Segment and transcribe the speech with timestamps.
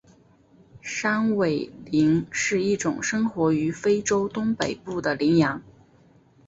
[0.81, 5.61] 山苇羚是一种生活于非洲东北部的羚羊。